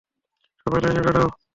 [0.61, 1.27] সবাই লাইনে দাঁড়াও।